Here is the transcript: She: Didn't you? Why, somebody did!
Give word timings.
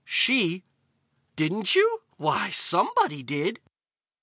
She: 0.03 0.63
Didn't 1.35 1.75
you? 1.75 2.01
Why, 2.17 2.49
somebody 2.49 3.21
did! 3.21 3.59